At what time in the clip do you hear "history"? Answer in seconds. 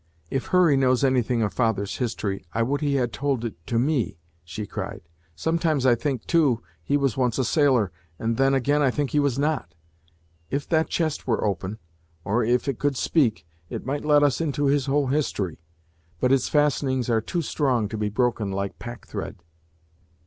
1.97-2.43, 15.05-15.59